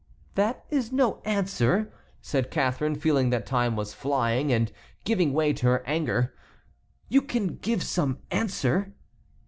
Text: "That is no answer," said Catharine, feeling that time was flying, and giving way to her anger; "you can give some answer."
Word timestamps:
"That 0.33 0.65
is 0.71 0.91
no 0.91 1.21
answer," 1.25 1.93
said 2.23 2.49
Catharine, 2.49 2.95
feeling 2.95 3.29
that 3.29 3.45
time 3.45 3.75
was 3.75 3.93
flying, 3.93 4.51
and 4.51 4.71
giving 5.03 5.31
way 5.31 5.53
to 5.53 5.67
her 5.67 5.83
anger; 5.85 6.33
"you 7.07 7.21
can 7.21 7.57
give 7.57 7.83
some 7.83 8.17
answer." 8.31 8.95